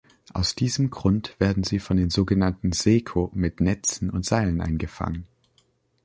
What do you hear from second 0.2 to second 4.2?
Aus diesem Grund werden sie von den sogenannten Seko mit Netzen